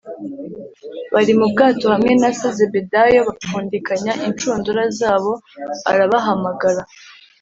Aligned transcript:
bari 1.13 1.31
mu 1.39 1.45
bwato 1.51 1.85
hamwe 1.93 2.13
na 2.21 2.29
se 2.37 2.47
Zebedayo 2.57 3.19
bapfundikanya 3.27 4.11
inshundura 4.27 4.83
zabo 4.99 5.33
arabahamagara. 5.91 6.81